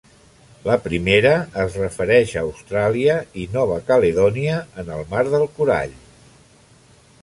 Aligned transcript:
La 0.69 0.77
primera 0.85 1.33
es 1.65 1.75
refereix 1.81 2.33
a 2.35 2.43
Austràlia 2.47 3.19
i 3.45 3.47
Nova 3.59 3.79
Caledònia 3.93 4.59
en 4.85 4.93
el 4.99 5.09
Mar 5.15 5.27
del 5.37 5.51
Corall. 5.61 5.99